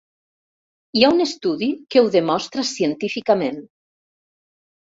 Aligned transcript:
Hi 0.99 1.03
ha 1.07 1.11
un 1.15 1.25
estudi 1.25 1.69
que 1.95 2.03
ho 2.05 2.09
demostra 2.17 2.65
científicament. 2.71 3.63